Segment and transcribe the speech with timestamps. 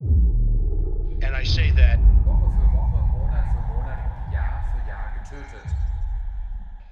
[0.00, 5.70] And I say that, Woche für Woche, Monat für Monat, Jahr für Jahr getötet.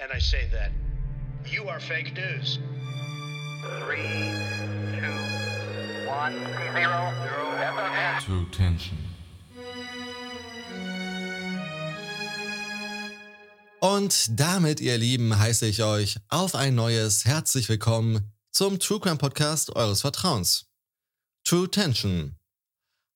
[0.00, 0.70] and I say that,
[1.50, 2.58] you are fake news.
[3.80, 4.02] Three,
[4.98, 6.34] two, one,
[6.74, 8.98] zero, zero, True Tension.
[13.80, 19.16] Und damit, ihr Lieben, heiße ich euch auf ein neues herzlich willkommen zum True Crime
[19.16, 20.66] Podcast eures Vertrauens.
[21.44, 22.36] True Tension.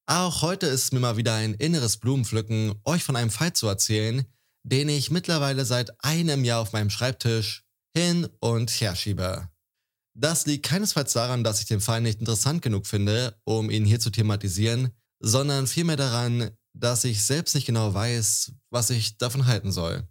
[0.09, 4.25] Auch heute ist mir mal wieder ein inneres Blumenpflücken, euch von einem Fall zu erzählen,
[4.63, 9.49] den ich mittlerweile seit einem Jahr auf meinem Schreibtisch hin und her schiebe.
[10.14, 13.99] Das liegt keinesfalls daran, dass ich den Fall nicht interessant genug finde, um ihn hier
[13.99, 19.72] zu thematisieren, sondern vielmehr daran, dass ich selbst nicht genau weiß, was ich davon halten
[19.72, 20.07] soll.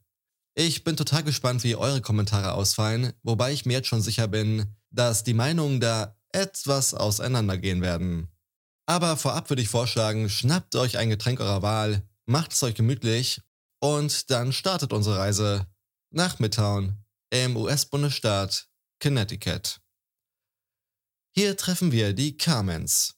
[0.55, 4.75] Ich bin total gespannt, wie eure Kommentare ausfallen, wobei ich mir jetzt schon sicher bin,
[4.89, 8.27] dass die Meinungen da etwas auseinandergehen werden.
[8.85, 13.41] Aber vorab würde ich vorschlagen, schnappt euch ein Getränk eurer Wahl, macht es euch gemütlich
[13.79, 15.67] und dann startet unsere Reise
[16.11, 16.97] nach Midtown
[17.31, 18.67] im US-Bundesstaat
[19.01, 19.81] Connecticut.
[21.35, 23.15] Hier treffen wir die Carmens.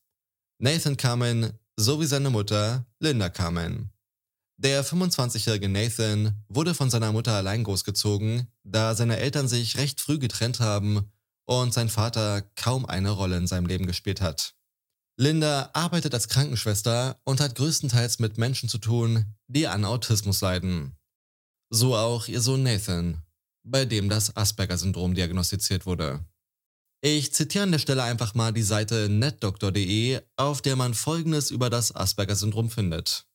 [0.59, 3.91] Nathan Carmen sowie seine Mutter Linda Carmen.
[4.59, 10.17] Der 25-jährige Nathan wurde von seiner Mutter allein großgezogen, da seine Eltern sich recht früh
[10.17, 11.11] getrennt haben
[11.45, 14.56] und sein Vater kaum eine Rolle in seinem Leben gespielt hat.
[15.19, 20.95] Linda arbeitet als Krankenschwester und hat größtenteils mit Menschen zu tun, die an Autismus leiden.
[21.71, 23.23] So auch ihr Sohn Nathan,
[23.63, 26.23] bei dem das Asperger-Syndrom diagnostiziert wurde.
[27.01, 31.71] Ich zitiere an der Stelle einfach mal die Seite netdoktor.de, auf der man Folgendes über
[31.71, 33.25] das Asperger-Syndrom findet.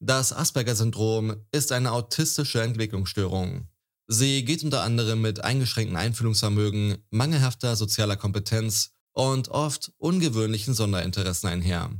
[0.00, 3.68] Das Asperger-Syndrom ist eine autistische Entwicklungsstörung.
[4.08, 11.90] Sie geht unter anderem mit eingeschränktem Einfühlungsvermögen, mangelhafter sozialer Kompetenz und oft ungewöhnlichen Sonderinteressen einher.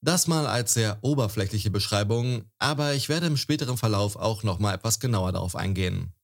[0.00, 4.98] Das mal als sehr oberflächliche Beschreibung, aber ich werde im späteren Verlauf auch nochmal etwas
[4.98, 6.14] genauer darauf eingehen.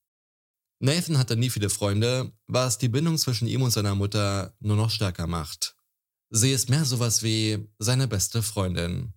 [0.79, 4.89] Nathan hatte nie viele Freunde, was die Bindung zwischen ihm und seiner Mutter nur noch
[4.89, 5.75] stärker macht.
[6.31, 9.13] Sie ist mehr sowas wie seine beste Freundin.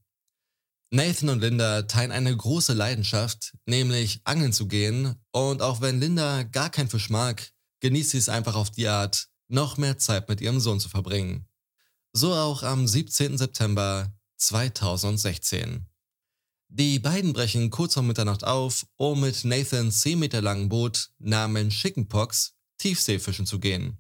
[0.91, 6.43] Nathan und Linda teilen eine große Leidenschaft, nämlich angeln zu gehen, und auch wenn Linda
[6.43, 7.51] gar kein Fisch mag,
[7.81, 11.47] genießt sie es einfach auf die Art, noch mehr Zeit mit ihrem Sohn zu verbringen.
[12.13, 13.37] So auch am 17.
[13.37, 15.87] September 2016.
[16.71, 21.75] Die beiden brechen kurz vor Mitternacht auf, um mit Nathans 10 Meter langen Boot namens
[21.75, 23.99] Chickenpox Tiefseefischen zu gehen.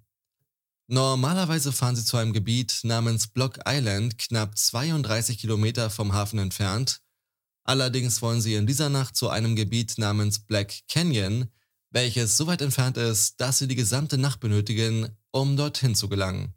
[0.86, 7.00] Normalerweise fahren sie zu einem Gebiet namens Block Island, knapp 32 Kilometer vom Hafen entfernt.
[7.64, 11.50] Allerdings wollen sie in dieser Nacht zu einem Gebiet namens Black Canyon,
[11.90, 16.54] welches so weit entfernt ist, dass sie die gesamte Nacht benötigen, um dorthin zu gelangen.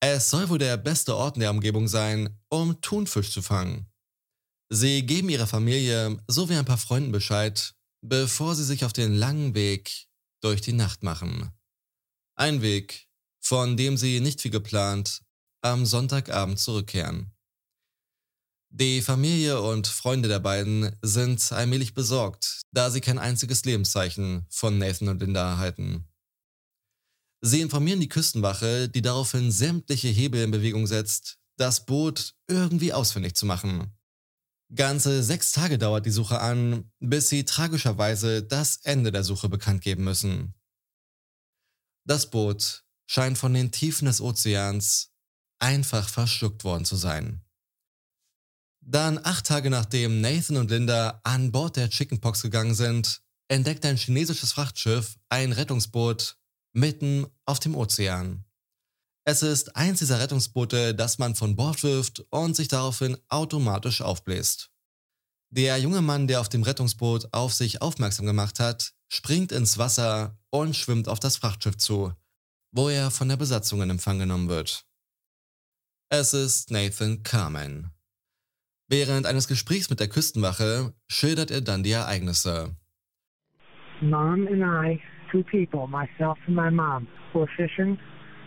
[0.00, 3.86] Es soll wohl der beste Ort in der Umgebung sein, um Thunfisch zu fangen.
[4.68, 9.54] Sie geben ihrer Familie sowie ein paar Freunden Bescheid, bevor sie sich auf den langen
[9.54, 10.06] Weg
[10.42, 11.50] durch die Nacht machen.
[12.36, 13.08] Ein Weg,
[13.40, 15.22] von dem sie nicht wie geplant
[15.62, 17.35] am Sonntagabend zurückkehren.
[18.78, 24.76] Die Familie und Freunde der beiden sind allmählich besorgt, da sie kein einziges Lebenszeichen von
[24.76, 26.06] Nathan und Linda erhalten.
[27.40, 33.34] Sie informieren die Küstenwache, die daraufhin sämtliche Hebel in Bewegung setzt, das Boot irgendwie ausfindig
[33.34, 33.96] zu machen.
[34.74, 39.80] Ganze sechs Tage dauert die Suche an, bis sie tragischerweise das Ende der Suche bekannt
[39.80, 40.52] geben müssen.
[42.04, 45.14] Das Boot scheint von den Tiefen des Ozeans
[45.58, 47.45] einfach verschluckt worden zu sein.
[48.88, 53.96] Dann acht Tage nachdem Nathan und Linda an Bord der Chickenpox gegangen sind, entdeckt ein
[53.96, 56.36] chinesisches Frachtschiff ein Rettungsboot
[56.72, 58.44] mitten auf dem Ozean.
[59.24, 64.70] Es ist eins dieser Rettungsboote, das man von Bord wirft und sich daraufhin automatisch aufbläst.
[65.50, 70.38] Der junge Mann, der auf dem Rettungsboot auf sich aufmerksam gemacht hat, springt ins Wasser
[70.50, 72.12] und schwimmt auf das Frachtschiff zu,
[72.70, 74.86] wo er von der Besatzung in Empfang genommen wird.
[76.08, 77.95] Es ist Nathan Carmen.
[78.88, 82.76] Während eines Gesprächs mit der Küstenwache schildert er dann die Ereignisse.
[84.00, 85.00] Mom and I,
[85.32, 87.98] two people, myself and my mom, were fishing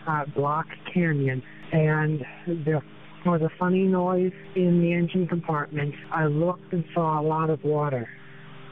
[0.07, 1.43] at Block Canyon,
[1.73, 2.23] and
[2.65, 2.81] there
[3.25, 5.93] was a funny noise in the engine compartment.
[6.11, 8.07] I looked and saw a lot of water.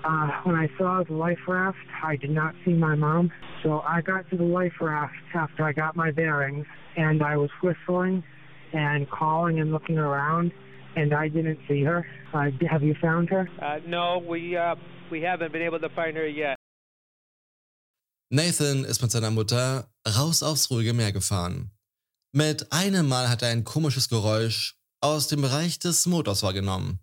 [0.06, 3.30] Uh, when I saw the life raft, I did not see my mom,
[3.62, 6.66] so I got to the life raft after I got my bearings,
[6.96, 8.24] and I was whistling
[8.72, 10.54] and calling and looking around,
[10.98, 12.06] and I didn't see her.
[12.34, 13.48] Uh, have you found her?
[13.62, 14.76] Uh, no, we uh,
[15.12, 16.58] we haven't been able to find her yet.
[18.30, 21.72] Nathan ist mit seiner Mutter raus aufs ruhige Meer gefahren.
[22.34, 27.00] Mit einem Mal hat er ein komisches Geräusch aus dem Bereich des Motors wahrgenommen.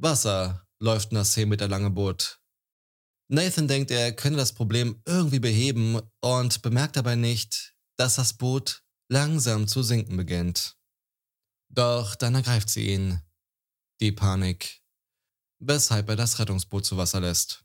[0.00, 2.40] Wasser läuft in das 10 Meter lange Boot.
[3.30, 8.82] Nathan denkt, er könne das Problem irgendwie beheben und bemerkt dabei nicht, dass das Boot
[9.10, 10.77] langsam zu sinken beginnt.
[11.68, 13.20] Doch dann ergreift sie ihn.
[14.00, 14.82] Die Panik.
[15.60, 17.64] Weshalb er das Rettungsboot zu Wasser lässt.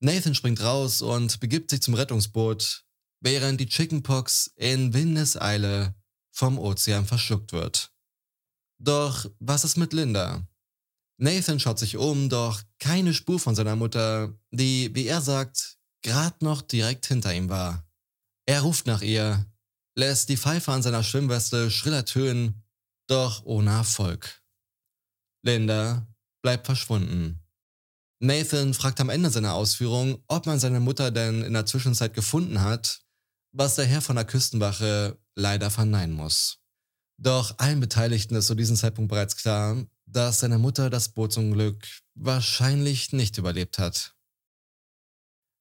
[0.00, 2.84] Nathan springt raus und begibt sich zum Rettungsboot,
[3.20, 5.94] während die Chickenpox in Windeseile
[6.30, 7.92] vom Ozean verschluckt wird.
[8.78, 10.46] Doch was ist mit Linda?
[11.18, 16.44] Nathan schaut sich um, doch keine Spur von seiner Mutter, die, wie er sagt, gerade
[16.44, 17.88] noch direkt hinter ihm war.
[18.44, 19.46] Er ruft nach ihr,
[19.96, 22.62] lässt die Pfeife an seiner Schwimmweste schriller tönen,
[23.06, 24.42] doch ohne Erfolg.
[25.42, 26.06] Linda
[26.42, 27.42] bleibt verschwunden.
[28.20, 32.62] Nathan fragt am Ende seiner Ausführung, ob man seine Mutter denn in der Zwischenzeit gefunden
[32.62, 33.00] hat,
[33.52, 36.58] was der Herr von der Küstenwache leider verneinen muss.
[37.18, 43.12] Doch allen Beteiligten ist zu diesem Zeitpunkt bereits klar, dass seine Mutter das Bootsunglück wahrscheinlich
[43.12, 44.14] nicht überlebt hat.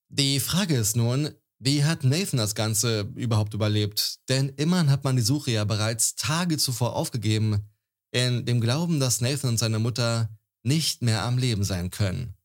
[0.09, 4.19] Die Frage ist nun, wie hat Nathan das Ganze überhaupt überlebt?
[4.29, 7.69] Denn immerhin hat man die Suche ja bereits Tage zuvor aufgegeben,
[8.11, 10.29] in dem Glauben, dass Nathan und seine Mutter
[10.63, 12.35] nicht mehr am Leben sein können.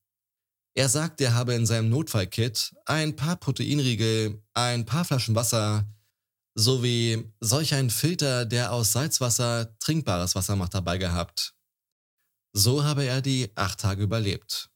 [0.75, 5.87] Er sagt, er habe in seinem Notfallkit ein paar Proteinriegel, ein paar Flaschen Wasser
[6.55, 11.55] sowie solch einen Filter, der aus Salzwasser trinkbares Wasser macht, dabei gehabt.
[12.53, 14.70] So habe er die acht Tage überlebt.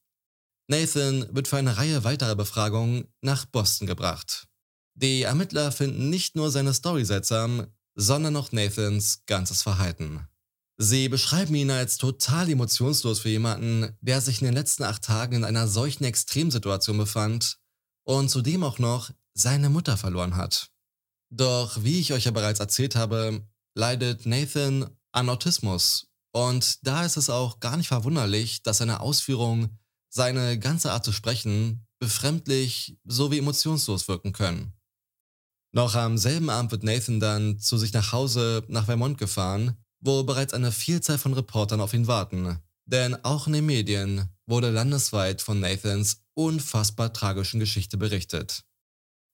[0.66, 4.49] Nathan wird für eine Reihe weiterer Befragungen nach Boston gebracht.
[4.94, 10.26] Die Ermittler finden nicht nur seine Story seltsam, sondern auch Nathans ganzes Verhalten.
[10.76, 15.37] Sie beschreiben ihn als total emotionslos für jemanden, der sich in den letzten acht Tagen
[15.37, 17.58] in einer solchen Extremsituation befand
[18.05, 20.70] und zudem auch noch seine Mutter verloren hat.
[21.31, 27.16] Doch wie ich euch ja bereits erzählt habe, leidet Nathan an Autismus und da ist
[27.16, 29.78] es auch gar nicht verwunderlich, dass seine Ausführungen,
[30.14, 34.72] seine ganze Art zu sprechen, befremdlich sowie emotionslos wirken können.
[35.72, 40.22] Noch am selben Abend wird Nathan dann zu sich nach Hause nach Vermont gefahren wo
[40.22, 42.58] bereits eine Vielzahl von Reportern auf ihn warten.
[42.84, 48.64] Denn auch in den Medien wurde landesweit von Nathans unfassbar tragischen Geschichte berichtet.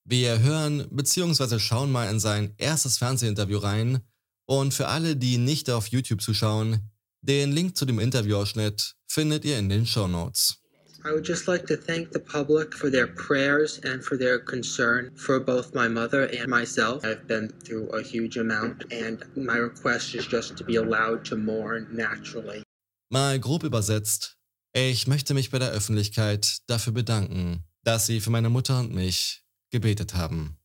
[0.04, 1.58] Wir hören bzw.
[1.58, 4.00] schauen mal in sein erstes Fernsehinterview rein
[4.46, 6.90] und für alle, die nicht auf YouTube zuschauen,
[7.20, 10.59] den Link zu dem Interviewausschnitt findet ihr in den Show Notes.
[11.02, 15.11] I would just like to thank the public for their prayers and for their concern
[15.17, 17.05] for both my mother and myself.
[17.05, 21.37] I've been through a huge amount, and my request is just to be allowed to
[21.37, 22.62] mourn naturally.
[23.11, 24.37] Mal grob übersetzt,
[24.75, 29.43] ich möchte mich bei der Öffentlichkeit dafür bedanken, dass Sie für meine Mutter und mich
[29.70, 30.58] gebetet haben.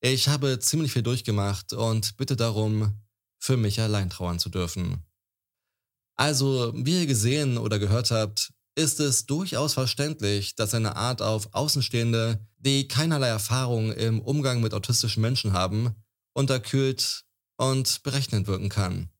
[0.00, 3.00] Ich habe ziemlich viel durchgemacht und bitte darum,
[3.38, 5.04] für mich allein trauern zu dürfen.
[6.16, 11.52] Also, wie ihr gesehen oder gehört habt, ist es durchaus verständlich, dass eine Art auf
[11.52, 15.94] Außenstehende, die keinerlei Erfahrung im Umgang mit autistischen Menschen haben,
[16.32, 17.24] unterkühlt
[17.56, 19.10] und berechnend wirken kann.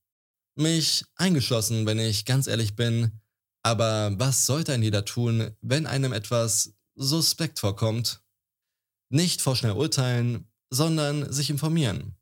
[0.56, 3.20] Mich eingeschlossen, wenn ich ganz ehrlich bin,
[3.62, 8.22] aber was sollte ein jeder tun, wenn einem etwas suspekt vorkommt?
[9.10, 12.16] Nicht vorschnell urteilen, sondern sich informieren.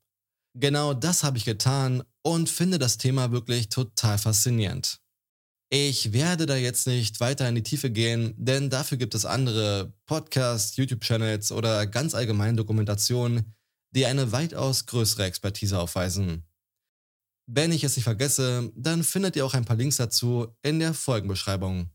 [0.55, 5.01] Genau das habe ich getan und finde das Thema wirklich total faszinierend.
[5.71, 9.93] Ich werde da jetzt nicht weiter in die Tiefe gehen, denn dafür gibt es andere
[10.07, 13.55] Podcasts, YouTube-Channels oder ganz allgemein Dokumentationen,
[13.91, 16.45] die eine weitaus größere Expertise aufweisen.
[17.47, 20.95] Wenn ich es nicht vergesse, dann findet ihr auch ein paar Links dazu in der
[20.95, 21.91] Folgenbeschreibung.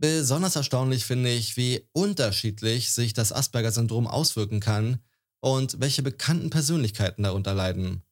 [0.00, 5.00] Besonders erstaunlich finde ich, wie unterschiedlich sich das Asperger-Syndrom auswirken kann
[5.40, 8.02] und welche bekannten Persönlichkeiten darunter leiden.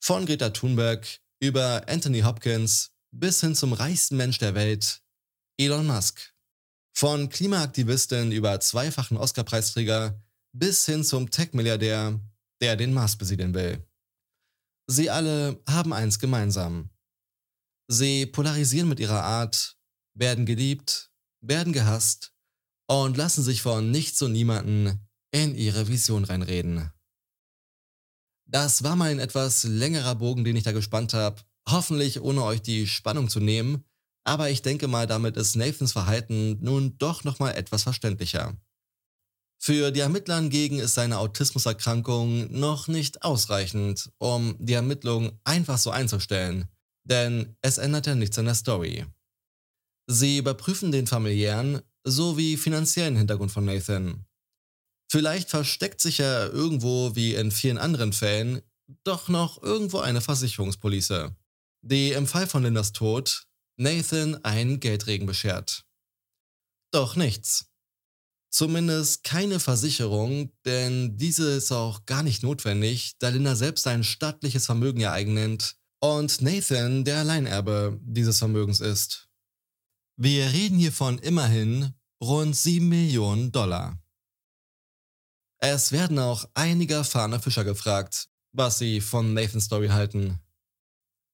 [0.00, 1.06] Von Greta Thunberg
[1.40, 5.02] über Anthony Hopkins bis hin zum reichsten Mensch der Welt,
[5.58, 6.34] Elon Musk.
[6.94, 10.20] Von Klimaaktivistin über zweifachen Oscar-Preisträger
[10.52, 12.20] bis hin zum Tech-Milliardär,
[12.60, 13.86] der den Mars besiedeln will.
[14.88, 16.90] Sie alle haben eins gemeinsam.
[17.88, 19.78] Sie polarisieren mit ihrer Art,
[20.14, 22.32] werden geliebt, werden gehasst
[22.86, 26.90] und lassen sich von nichts und niemanden in ihre Vision reinreden.
[28.46, 32.62] Das war mal ein etwas längerer Bogen, den ich da gespannt habe, Hoffentlich ohne euch
[32.62, 33.84] die Spannung zu nehmen,
[34.24, 38.56] aber ich denke mal, damit ist Nathans Verhalten nun doch nochmal etwas verständlicher.
[39.60, 45.90] Für die Ermittler hingegen ist seine Autismuserkrankung noch nicht ausreichend, um die Ermittlung einfach so
[45.90, 46.68] einzustellen,
[47.04, 49.04] denn es ändert ja nichts an der Story.
[50.06, 54.24] Sie überprüfen den familiären sowie finanziellen Hintergrund von Nathan.
[55.10, 58.62] Vielleicht versteckt sich ja irgendwo, wie in vielen anderen Fällen,
[59.04, 61.34] doch noch irgendwo eine Versicherungspolice.
[61.88, 63.46] Die im Fall von Lindas Tod
[63.78, 65.84] Nathan einen Geldregen beschert.
[66.90, 67.66] Doch nichts.
[68.50, 74.66] Zumindest keine Versicherung, denn diese ist auch gar nicht notwendig, da Linda selbst ein stattliches
[74.66, 79.28] Vermögen ereignet und Nathan der Alleinerbe dieses Vermögens ist.
[80.16, 83.98] Wir reden hier von immerhin rund 7 Millionen Dollar.
[85.60, 90.40] Es werden auch einige erfahrene Fischer gefragt, was sie von Nathans Story halten.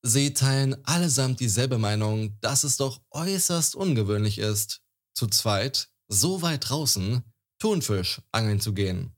[0.06, 4.82] Sie teilen allesamt dieselbe Meinung, dass es doch äußerst ungewöhnlich ist,
[5.14, 7.25] zu zweit so weit draußen
[7.58, 9.16] Thunfisch angeln zu gehen.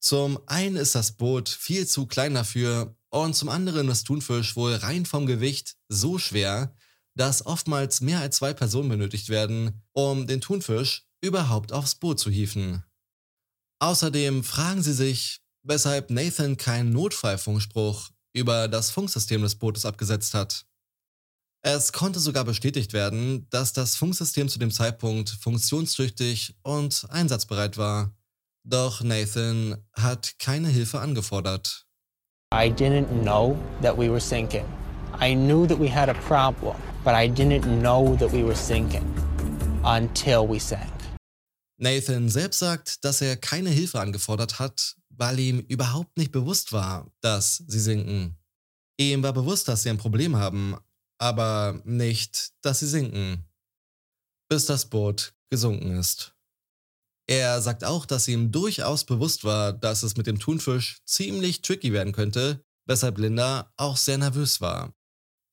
[0.00, 4.76] Zum einen ist das Boot viel zu klein dafür und zum anderen ist Thunfisch wohl
[4.76, 6.74] rein vom Gewicht so schwer,
[7.14, 12.30] dass oftmals mehr als zwei Personen benötigt werden, um den Thunfisch überhaupt aufs Boot zu
[12.30, 12.82] hieven.
[13.78, 20.64] Außerdem fragen sie sich, weshalb Nathan keinen Notfallfunkspruch über das Funksystem des Bootes abgesetzt hat.
[21.64, 28.12] Es konnte sogar bestätigt werden, dass das Funksystem zu dem Zeitpunkt funktionstüchtig und einsatzbereit war.
[28.64, 31.86] Doch Nathan hat keine Hilfe angefordert.
[32.52, 34.64] I didn't know that we were sinking.
[35.20, 39.06] I knew that we had a problem, but I didn't know that we were sinking
[39.84, 40.90] until we sank.
[41.78, 47.08] Nathan selbst sagt, dass er keine Hilfe angefordert hat, weil ihm überhaupt nicht bewusst war,
[47.20, 48.36] dass sie sinken.
[48.98, 50.76] Ihm war bewusst, dass sie ein Problem haben,
[51.16, 53.44] aber nicht, dass sie sinken,
[54.48, 56.34] bis das Boot gesunken ist.
[57.28, 61.92] Er sagt auch, dass ihm durchaus bewusst war, dass es mit dem Thunfisch ziemlich tricky
[61.92, 64.92] werden könnte, weshalb Linda auch sehr nervös war.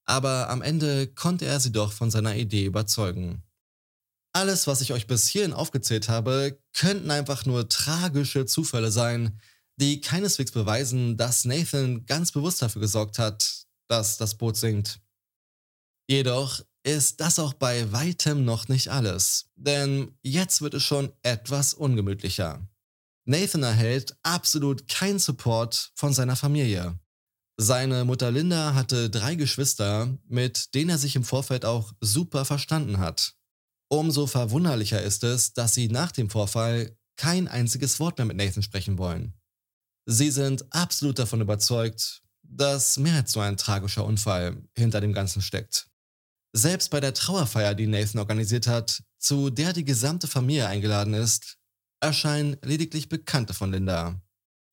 [0.06, 3.44] Aber am Ende konnte er sie doch von seiner Idee überzeugen.
[4.34, 9.40] Alles, was ich euch bis hierhin aufgezählt habe, könnten einfach nur tragische Zufälle sein,
[9.80, 15.00] die keineswegs beweisen, dass Nathan ganz bewusst dafür gesorgt hat, dass das Boot sinkt.
[16.10, 21.74] Jedoch ist das auch bei weitem noch nicht alles, denn jetzt wird es schon etwas
[21.74, 22.68] ungemütlicher.
[23.26, 27.00] Nathan erhält absolut keinen Support von seiner Familie.
[27.58, 33.00] Seine Mutter Linda hatte drei Geschwister, mit denen er sich im Vorfeld auch super verstanden
[33.00, 33.36] hat.
[33.90, 38.64] Umso verwunderlicher ist es, dass sie nach dem Vorfall kein einziges Wort mehr mit Nathan
[38.64, 39.39] sprechen wollen.
[40.12, 45.40] Sie sind absolut davon überzeugt, dass mehr als nur ein tragischer Unfall hinter dem Ganzen
[45.40, 45.88] steckt.
[46.52, 51.60] Selbst bei der Trauerfeier, die Nathan organisiert hat, zu der die gesamte Familie eingeladen ist,
[52.00, 54.20] erscheinen lediglich Bekannte von Linda.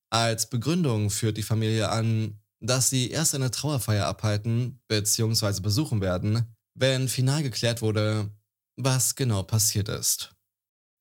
[0.08, 5.60] Als Begründung führt die Familie an, dass sie erst eine Trauerfeier abhalten bzw.
[5.60, 8.30] besuchen werden, wenn final geklärt wurde,
[8.76, 10.34] was genau passiert ist.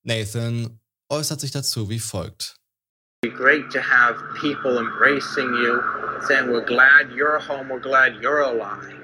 [0.04, 2.60] Nathan äußert sich dazu wie folgt.
[3.30, 5.82] Great to have people embracing you,
[6.28, 8.96] saying we're glad you're home, we're glad you're alive.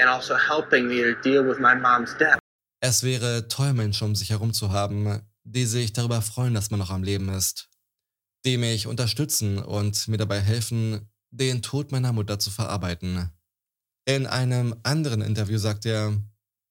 [0.00, 2.38] and also helping me to deal with my mom's death.
[2.82, 6.80] Es wäre toll, Menschen um sich herum zu haben, die sich darüber freuen, dass man
[6.80, 7.68] noch am Leben ist,
[8.46, 13.30] die mich unterstützen und mir dabei helfen, den Tod meiner Mutter zu verarbeiten.
[14.06, 16.16] In einem anderen Interview sagt er,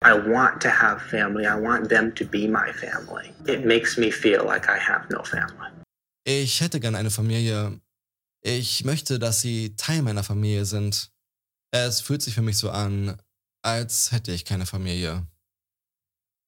[0.02, 1.44] I want to have family.
[1.44, 3.34] I want them to be my family.
[3.44, 5.79] It makes me feel like I have no family.
[6.24, 7.80] Ich hätte gern eine Familie.
[8.42, 11.12] Ich möchte, dass sie Teil meiner Familie sind.
[11.72, 13.20] Es fühlt sich für mich so an,
[13.62, 15.26] als hätte ich keine Familie.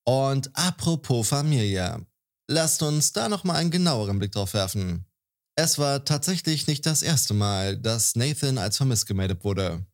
[0.04, 2.04] Und apropos Familie,
[2.48, 5.06] lasst uns da nochmal einen genaueren Blick drauf werfen.
[5.54, 9.86] Es war tatsächlich nicht das erste Mal, dass Nathan als vermisst gemeldet wurde.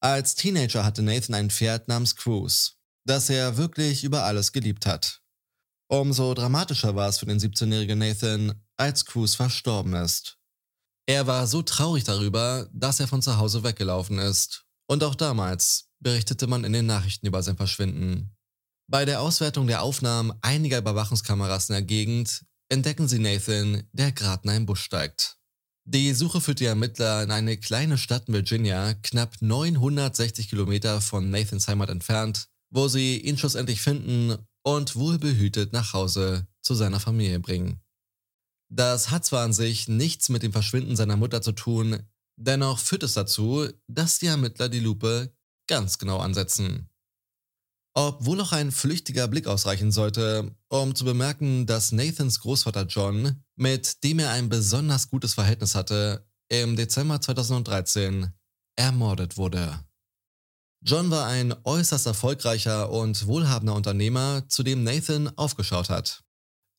[0.00, 2.72] Als Teenager hatte Nathan ein Pferd namens Cruise,
[3.06, 5.22] das er wirklich über alles geliebt hat.
[5.88, 10.38] Umso dramatischer war es für den 17-jährigen Nathan, als Cruise verstorben ist.
[11.06, 15.88] Er war so traurig darüber, dass er von zu Hause weggelaufen ist und auch damals
[16.00, 18.36] berichtete man in den Nachrichten über sein Verschwinden.
[18.88, 24.44] Bei der Auswertung der Aufnahmen einiger Überwachungskameras in der Gegend entdecken sie Nathan, der gerade
[24.44, 25.38] in einen Busch steigt.
[25.88, 31.30] Die Suche führt die Ermittler in eine kleine Stadt in Virginia, knapp 960 Kilometer von
[31.30, 37.38] Nathans Heimat entfernt, wo sie ihn schlussendlich finden und wohlbehütet nach Hause zu seiner Familie
[37.38, 37.80] bringen.
[38.68, 42.04] Das hat zwar an sich nichts mit dem Verschwinden seiner Mutter zu tun,
[42.36, 45.34] Dennoch führt es dazu, dass die Ermittler die Lupe
[45.66, 46.88] ganz genau ansetzen.
[47.94, 54.04] Obwohl auch ein flüchtiger Blick ausreichen sollte, um zu bemerken, dass Nathans Großvater John, mit
[54.04, 58.32] dem er ein besonders gutes Verhältnis hatte, im Dezember 2013
[58.76, 59.80] ermordet wurde.
[60.82, 66.25] John war ein äußerst erfolgreicher und wohlhabender Unternehmer, zu dem Nathan aufgeschaut hat.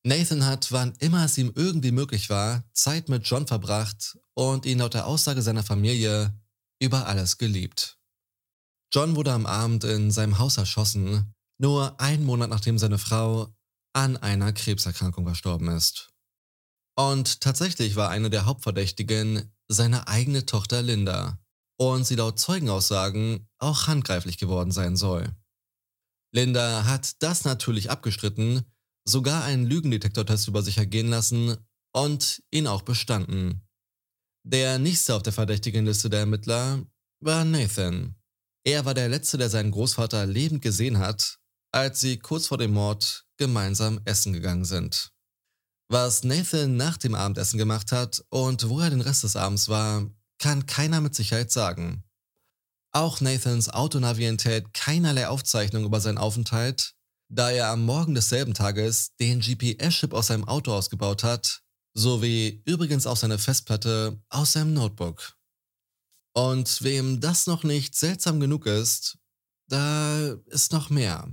[0.08, 4.80] Nathan hat, wann immer es ihm irgendwie möglich war, Zeit mit John verbracht und ihn
[4.80, 6.34] laut der Aussage seiner Familie
[6.82, 8.00] über alles geliebt.
[8.94, 13.54] John wurde am Abend in seinem Haus erschossen, nur einen Monat nachdem seine Frau
[13.92, 16.14] an einer Krebserkrankung verstorben ist.
[16.96, 21.38] Und tatsächlich war eine der Hauptverdächtigen seine eigene Tochter Linda
[21.78, 25.36] und sie laut Zeugenaussagen auch handgreiflich geworden sein soll.
[26.32, 28.64] Linda hat das natürlich abgestritten,
[29.08, 31.58] sogar einen Lügendetektortest über sich ergehen lassen
[31.94, 33.68] und ihn auch bestanden.
[34.44, 36.86] Der nächste auf der verdächtigen Liste der Ermittler
[37.20, 38.16] war Nathan.
[38.64, 41.38] Er war der Letzte, der seinen Großvater lebend gesehen hat,
[41.72, 45.12] als sie kurz vor dem Mord gemeinsam essen gegangen sind.
[45.90, 50.06] Was Nathan nach dem Abendessen gemacht hat und wo er den Rest des Abends war,
[50.38, 52.04] kann keiner mit Sicherheit sagen.
[52.92, 56.97] Auch Nathans Autonavi enthält keinerlei Aufzeichnung über seinen Aufenthalt,
[57.29, 61.62] da er am Morgen desselben Tages den GPS-Chip aus seinem Auto ausgebaut hat,
[61.93, 65.36] sowie übrigens auch seine Festplatte aus seinem Notebook.
[66.34, 69.17] Und wem das noch nicht seltsam genug ist,
[69.67, 71.27] da ist noch mehr.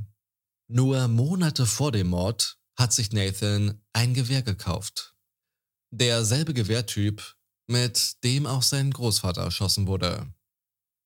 [0.69, 5.15] Nur Monate vor dem Mord hat sich Nathan ein Gewehr gekauft.
[5.91, 7.37] Derselbe Gewehrtyp,
[7.67, 10.33] mit dem auch sein Großvater erschossen wurde.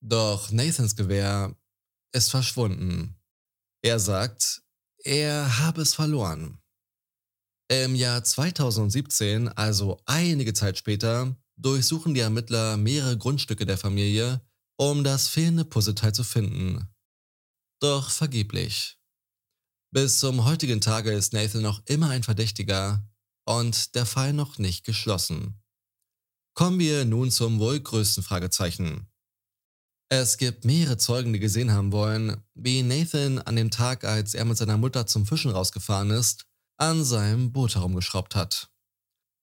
[0.00, 1.54] Doch Nathans Gewehr
[2.12, 3.16] ist verschwunden.
[3.82, 4.62] Er sagt,
[5.04, 6.58] er habe es verloren.
[7.70, 14.40] Im Jahr 2017, also einige Zeit später, durchsuchen die Ermittler mehrere Grundstücke der Familie,
[14.78, 16.88] um das fehlende Puzzleteil zu finden.
[17.80, 18.98] Doch vergeblich.
[19.90, 23.06] Bis zum heutigen Tage ist Nathan noch immer ein Verdächtiger
[23.46, 25.60] und der Fall noch nicht geschlossen.
[26.54, 29.07] Kommen wir nun zum wohl größten Fragezeichen.
[30.10, 34.46] Es gibt mehrere Zeugen, die gesehen haben wollen, wie Nathan an dem Tag, als er
[34.46, 36.46] mit seiner Mutter zum Fischen rausgefahren ist,
[36.78, 38.70] an seinem Boot herumgeschraubt hat.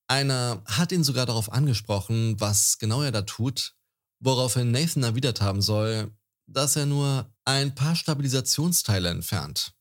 [0.08, 3.76] Einer hat ihn sogar darauf angesprochen, was genau er da tut,
[4.20, 6.12] woraufhin Nathan erwidert haben soll,
[6.48, 9.74] dass er nur ein paar Stabilisationsteile entfernt.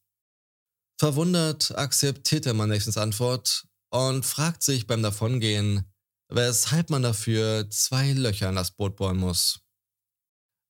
[0.99, 5.91] Verwundert akzeptiert der Mann Nathans Antwort und fragt sich beim Davongehen,
[6.29, 9.64] weshalb man dafür zwei Löcher in das Boot bohren muss.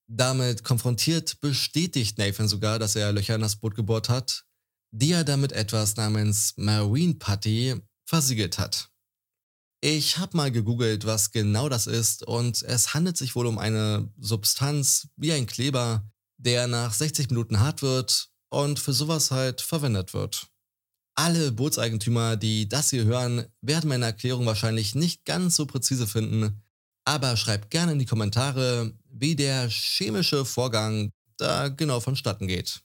[0.07, 4.45] Damit konfrontiert bestätigt Nathan sogar, dass er Löcher in das Boot gebohrt hat,
[4.93, 8.91] die er damit etwas namens Marine Putty versiegelt hat.
[9.81, 14.11] Ich habe mal gegoogelt, was genau das ist und es handelt sich wohl um eine
[14.19, 16.07] Substanz wie ein Kleber,
[16.39, 20.49] der nach 60 Minuten hart wird und für sowas halt verwendet wird.
[21.17, 26.63] Alle Bootseigentümer, die das hier hören, werden meine Erklärung wahrscheinlich nicht ganz so präzise finden,
[27.05, 32.83] aber schreibt gerne in die Kommentare, wie der chemische Vorgang da genau vonstatten geht.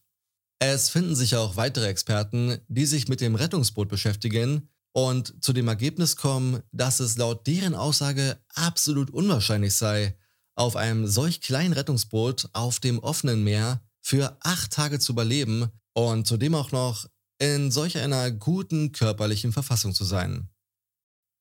[0.59, 5.67] Es finden sich auch weitere Experten, die sich mit dem Rettungsboot beschäftigen und zu dem
[5.67, 10.17] Ergebnis kommen, dass es laut deren Aussage absolut unwahrscheinlich sei,
[10.55, 16.27] auf einem solch kleinen Rettungsboot auf dem offenen Meer für acht Tage zu überleben und
[16.27, 17.05] zudem auch noch
[17.39, 20.49] in solch einer guten körperlichen Verfassung zu sein.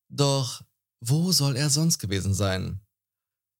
[0.08, 0.62] Doch
[1.00, 2.80] wo soll er sonst gewesen sein?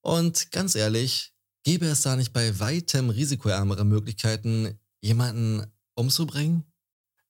[0.02, 1.34] Und ganz ehrlich,
[1.64, 6.64] gäbe es da nicht bei weitem risikoärmere Möglichkeiten, jemanden umzubringen?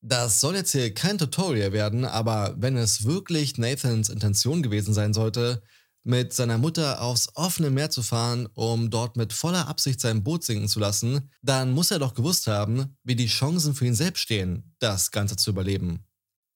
[0.00, 5.12] Das soll jetzt hier kein Tutorial werden, aber wenn es wirklich Nathans Intention gewesen sein
[5.12, 5.60] sollte,
[6.04, 10.44] mit seiner Mutter aufs offene Meer zu fahren, um dort mit voller Absicht sein Boot
[10.44, 14.20] sinken zu lassen, dann muss er doch gewusst haben, wie die Chancen für ihn selbst
[14.20, 16.06] stehen, das Ganze zu überleben.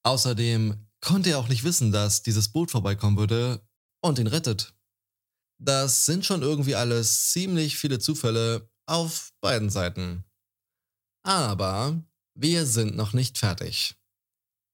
[0.05, 3.61] Außerdem konnte er auch nicht wissen, dass dieses Boot vorbeikommen würde
[4.01, 4.73] und ihn rettet.
[5.65, 10.25] Das sind schon irgendwie alles ziemlich viele Zufälle auf beiden Seiten.
[11.25, 12.03] Aber
[12.35, 13.95] wir sind noch nicht fertig.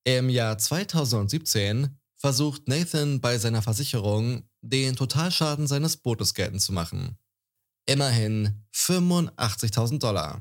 [0.05, 7.19] Im Jahr 2017 versucht Nathan bei seiner Versicherung, den Totalschaden seines Bootes geltend zu machen.
[7.85, 10.41] Immerhin 85.000 Dollar.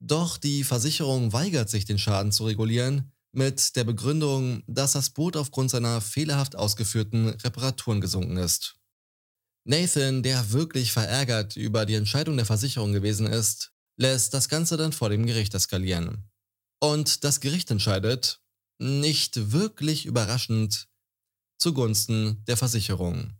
[0.00, 5.36] Doch die Versicherung weigert sich, den Schaden zu regulieren, mit der Begründung, dass das Boot
[5.36, 8.77] aufgrund seiner fehlerhaft ausgeführten Reparaturen gesunken ist.
[9.68, 14.94] Nathan, der wirklich verärgert über die Entscheidung der Versicherung gewesen ist, lässt das Ganze dann
[14.94, 16.30] vor dem Gericht eskalieren.
[16.80, 18.40] Und das Gericht entscheidet,
[18.78, 20.88] nicht wirklich überraschend,
[21.60, 23.34] zugunsten der Versicherung.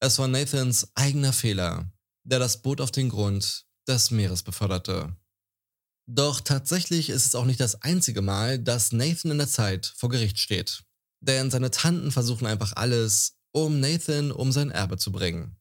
[0.00, 1.92] Es war Nathans eigener Fehler,
[2.24, 5.14] der das Boot auf den Grund des Meeres beförderte.
[6.08, 10.08] Doch tatsächlich ist es auch nicht das einzige Mal, dass Nathan in der Zeit vor
[10.08, 10.82] Gericht steht.
[11.20, 15.59] Denn seine Tanten versuchen einfach alles, um Nathan um sein Erbe zu bringen.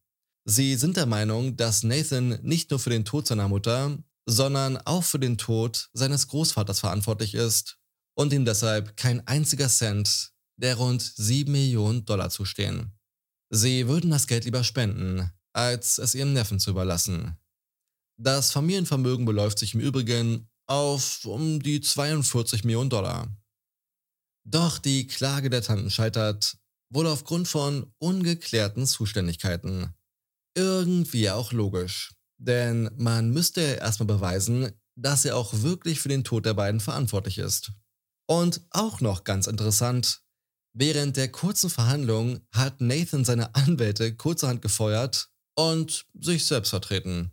[0.49, 5.03] Sie sind der Meinung, dass Nathan nicht nur für den Tod seiner Mutter, sondern auch
[5.03, 7.77] für den Tod seines Großvaters verantwortlich ist
[8.15, 12.97] und ihm deshalb kein einziger Cent der rund 7 Millionen Dollar zustehen.
[13.51, 17.37] Sie würden das Geld lieber spenden, als es ihrem Neffen zu überlassen.
[18.19, 23.27] Das Familienvermögen beläuft sich im Übrigen auf um die 42 Millionen Dollar.
[24.45, 26.57] Doch die Klage der Tanten scheitert
[26.89, 29.93] wohl aufgrund von ungeklärten Zuständigkeiten.
[30.59, 36.45] Irgendwie auch logisch, denn man müsste erstmal beweisen, dass er auch wirklich für den Tod
[36.45, 37.71] der beiden verantwortlich ist.
[38.27, 40.19] Und auch noch ganz interessant,
[40.73, 47.31] während der kurzen Verhandlung hat Nathan seine Anwälte kurzerhand gefeuert und sich selbst vertreten.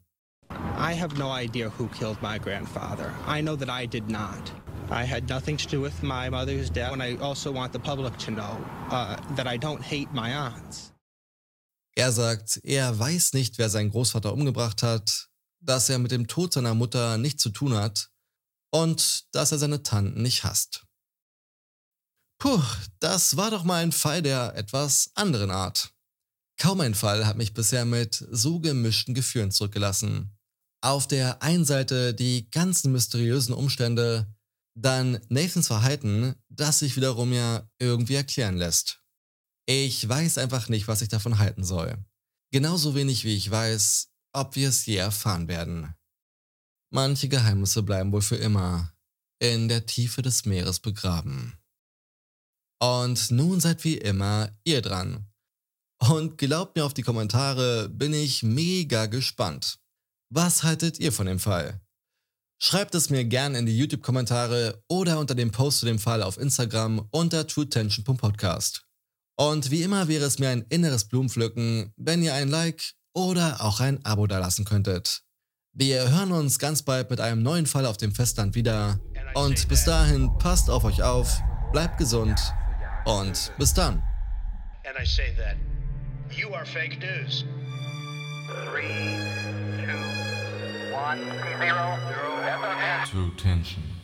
[0.78, 3.12] I have no idea who killed my grandfather.
[3.26, 4.52] I know that I did not.
[4.88, 8.16] I had nothing to do with my mother's death, and I also want the public
[8.18, 8.56] to know
[8.92, 10.92] uh, that I don't hate my aunts.
[11.96, 15.30] Er sagt, er weiß nicht, wer seinen Großvater umgebracht hat,
[15.60, 18.10] dass er mit dem Tod seiner Mutter nichts zu tun hat
[18.70, 20.84] und dass er seine Tanten nicht hasst.
[22.38, 22.62] Puh,
[23.00, 25.94] das war doch mal ein Fall der etwas anderen Art.
[26.58, 30.36] Kaum ein Fall hat mich bisher mit so gemischten Gefühlen zurückgelassen.
[30.82, 34.26] Auf der einen Seite die ganzen mysteriösen Umstände,
[34.74, 39.00] dann Nathans Verhalten, das sich wiederum ja irgendwie erklären lässt.
[39.66, 41.96] Ich weiß einfach nicht, was ich davon halten soll.
[42.52, 45.94] Genauso wenig wie ich weiß, ob wir es je erfahren werden.
[46.92, 48.92] Manche Geheimnisse bleiben wohl für immer
[49.40, 51.58] in der Tiefe des Meeres begraben.
[52.80, 55.26] Und nun seid wie immer ihr dran.
[55.98, 59.80] Und glaubt mir auf die Kommentare, bin ich mega gespannt.
[60.32, 61.80] Was haltet ihr von dem Fall?
[62.62, 66.38] Schreibt es mir gerne in die YouTube-Kommentare oder unter dem Post zu dem Fall auf
[66.38, 68.85] Instagram unter truetension.podcast.
[69.36, 73.80] Und wie immer wäre es mir ein inneres Blumenpflücken, wenn ihr ein Like oder auch
[73.80, 75.22] ein Abo dalassen könntet.
[75.74, 78.98] Wir hören uns ganz bald mit einem neuen Fall auf dem Festland wieder.
[79.34, 81.38] Und bis dahin passt auf euch auf,
[81.72, 82.40] bleibt gesund
[83.04, 84.02] und bis dann.
[84.86, 85.56] And I say that
[86.34, 87.44] you are fake news.
[88.70, 88.88] Three,
[89.84, 91.20] two, one,
[91.58, 93.10] zero, zero, FM.
[93.10, 93.95] True Tension.